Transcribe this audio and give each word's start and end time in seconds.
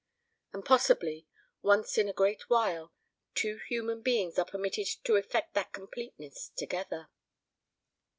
And, 0.51 0.65
possibly, 0.65 1.27
once 1.61 1.95
in 1.95 2.09
a 2.09 2.13
great 2.13 2.49
while, 2.49 2.91
two 3.35 3.59
human 3.67 4.01
beings 4.01 4.39
are 4.39 4.45
permitted 4.45 4.87
to 5.03 5.15
effect 5.15 5.53
that 5.53 5.73
completeness 5.73 6.49
together." 6.55 7.09